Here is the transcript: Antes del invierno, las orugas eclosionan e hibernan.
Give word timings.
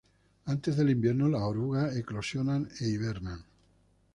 Antes 0.45 0.75
del 0.77 0.89
invierno, 0.89 1.29
las 1.29 1.43
orugas 1.43 1.95
eclosionan 1.95 2.67
e 2.79 2.87
hibernan. 2.87 3.45